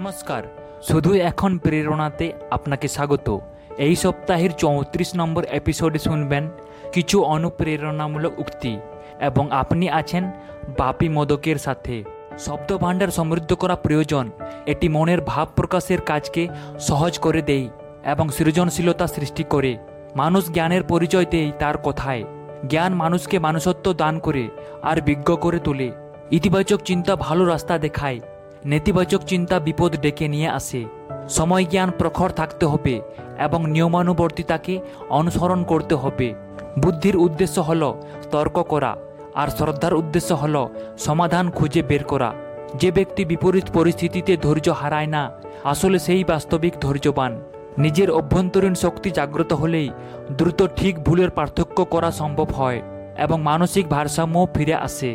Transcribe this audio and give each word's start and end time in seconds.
নমস্কার। 0.00 0.42
শুধু 0.82 1.14
এখন 1.14 1.58
প্রেরণাতে 1.58 2.32
আপনাকে 2.50 2.88
স্বাগত। 2.88 3.38
এই 3.78 3.96
সপ্তাহের 3.96 4.52
চৌত্রিশ 4.52 5.10
নম্বর 5.16 5.44
এপিসোডে 5.44 5.98
শুনবেন 5.98 6.48
কিছু 6.92 7.22
অনুপ্রেরণামূলক 7.22 8.38
উক্তি 8.38 8.78
এবং 9.20 9.50
আপনি 9.50 9.90
আছেন 9.90 10.30
বাপি 10.78 11.08
মদকের 11.08 11.56
সাথে। 11.56 12.04
শব্দ 12.38 12.76
ভাণ্ডার 12.76 13.08
সমৃদ্ধ 13.08 13.54
করা 13.54 13.76
প্রয়োজন, 13.76 14.30
এটি 14.66 14.88
মনের 14.88 15.20
ভাব 15.20 15.48
প্রকাশের 15.56 16.00
কাজকে 16.00 16.48
সহজ 16.80 17.18
করে 17.18 17.42
দেয় 17.42 17.68
এবং 18.04 18.28
সৃজনশীলতা 18.28 19.06
সৃষ্টি 19.06 19.44
করে। 19.44 19.76
মানুষ 20.16 20.50
জ্ঞানের 20.52 20.82
পরিচয় 20.82 21.24
দেয় 21.24 21.50
তার 21.58 21.78
কথায়। 21.78 22.24
জ্ঞান 22.68 22.94
মানুষকে 22.94 23.38
মানুষত্ব 23.38 23.92
দান 23.92 24.18
করে 24.18 24.48
আর 24.82 25.00
বিজ্ঞ 25.00 25.36
করে 25.36 25.58
তোলে। 25.58 25.92
ইতিবাচক 26.30 26.80
চিন্তা 26.80 27.16
ভালো 27.16 27.44
রাস্তা 27.44 27.78
দেখায়। 27.78 28.20
নেতিবাচক 28.66 29.20
চিন্তা 29.22 29.56
বিপদ 29.58 29.92
ডেকে 30.00 30.26
নিয়ে 30.28 30.48
আসে। 30.48 30.84
সময় 31.28 31.64
জ্ঞান 31.64 31.90
প্রখর 31.98 32.30
থাকতে 32.30 32.64
হবে 32.66 32.94
এবং 33.38 33.60
নিয়মানুবর্তিতাকে 33.70 34.74
অনুসরণ 35.08 35.60
করতে 35.64 35.94
হবে। 35.94 36.34
বুদ্ধির 36.78 37.16
উদ্দেশ্য 37.16 37.56
হল 37.60 37.82
তর্ক 38.30 38.56
করা 38.62 38.92
আর 39.34 39.48
শ্রদ্ধার 39.48 39.94
উদ্দেশ্য 39.94 40.30
হল 40.32 40.56
সমাধান 40.98 41.50
খুঁজে 41.50 41.82
বের 41.82 42.04
করা। 42.04 42.30
যে 42.74 42.90
ব্যক্তি 42.90 43.22
বিপরীত 43.24 43.66
পরিস্থিতিতে 43.72 44.32
ধৈর্য 44.36 44.68
হারায় 44.70 45.06
না, 45.06 45.22
আসলে 45.64 45.98
সেই 45.98 46.24
বাস্তবিক 46.24 46.74
ধৈর্যবান। 46.80 47.32
নিজের 47.78 48.10
অভ্যন্তরীণ 48.10 48.74
শক্তি 48.74 49.10
জাগ্রত 49.10 49.52
হলেই 49.52 49.88
দ্রুত 50.32 50.60
ঠিক 50.76 50.94
ভুলের 51.04 51.30
পার্থক্য 51.30 51.78
করা 51.84 52.10
সম্ভব 52.10 52.48
হয় 52.52 52.82
এবং 53.18 53.38
মানসিক 53.42 53.84
ভারসাম্য 53.88 54.36
ফিরে 54.54 54.74
আসে। 54.74 55.10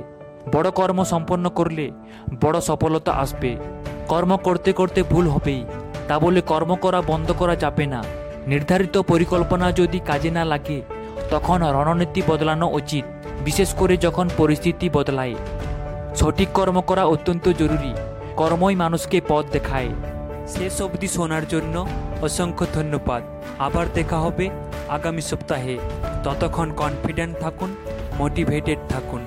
বড় 0.54 0.72
কর্ম 0.72 1.04
সম্পন্ন 1.04 1.50
করলে 1.50 1.92
বড় 2.42 2.62
সফলতা 2.62 3.12
আসবে। 3.12 3.58
কর্ম 4.08 4.38
করতে 4.38 4.74
করতে 4.74 5.04
ভুল 5.04 5.28
হবেই। 5.28 5.66
তা 6.08 6.20
বলে 6.20 6.42
কর্ম 6.42 6.76
করা, 6.76 7.02
বন্ধ 7.02 7.32
করা 7.32 7.56
যাবে 7.56 7.86
না। 7.86 8.04
নির্ধারিত 8.48 8.98
পরিকল্পনা 8.98 9.72
যদি 9.72 10.00
কাজে 10.00 10.32
না 10.32 10.46
লাগে, 10.46 10.82
তখন 11.30 11.72
রণনীতি 11.72 12.22
বদলানো 12.28 12.68
উচিত, 12.68 13.06
বিশেষ 13.46 13.74
করে 13.74 13.98
যখন 13.98 14.30
পরিস্থিতি 14.38 14.90
বদলায়। 14.90 15.36
সঠিক 16.16 16.48
কর্ম 16.54 16.82
করা 16.82 17.06
অত্যন্ত 17.06 17.50
জরুরি। 17.50 17.94
কর্মই 18.36 18.76
মানুষকে 18.76 19.22
পথ 19.28 19.46
দেখায়। 19.52 19.90
শেষ 20.48 20.82
অবধি 20.82 21.08
শোনার 21.08 21.48
জন্য 21.48 21.88
অসংখ্য 22.22 22.66
ধন্যবাদ। 22.74 23.24
আবার 23.60 23.86
দেখা 23.94 24.20
হবে 24.20 24.50
আগামী 24.90 25.22
সপ্তাহে। 25.22 25.78
ততক্ষণ 26.24 26.74
কনফিডেন্ট 26.74 27.38
থাকুন 27.38 27.76
মোটিভেটেড 28.20 28.80
থাকুন। 28.90 29.26